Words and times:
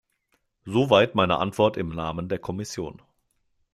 Soweit 0.65 1.13
meine 1.13 1.37
Antwort 1.37 1.77
im 1.77 1.89
Namen 1.89 2.27
der 2.27 2.39
Kommission. 2.39 3.03